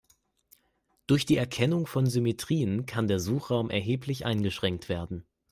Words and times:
Durch 1.05 1.27
die 1.27 1.37
Erkennung 1.37 1.85
von 1.85 2.07
Symmetrien 2.07 2.87
kann 2.87 3.07
der 3.07 3.19
Suchraum 3.19 3.69
erheblich 3.69 4.25
eingeschränkt 4.25 4.89
werden. 4.89 5.27